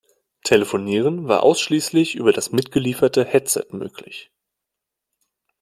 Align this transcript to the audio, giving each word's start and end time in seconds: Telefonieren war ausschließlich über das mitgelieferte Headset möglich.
Telefonieren 0.43 1.27
war 1.27 1.43
ausschließlich 1.43 2.15
über 2.15 2.33
das 2.33 2.51
mitgelieferte 2.51 3.23
Headset 3.23 3.65
möglich. 3.71 4.31